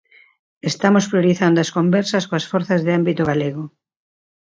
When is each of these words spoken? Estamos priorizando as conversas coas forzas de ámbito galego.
Estamos 0.71 1.05
priorizando 1.11 1.57
as 1.61 1.73
conversas 1.77 2.23
coas 2.29 2.47
forzas 2.51 2.81
de 2.85 2.91
ámbito 2.99 3.23
galego. 3.31 3.63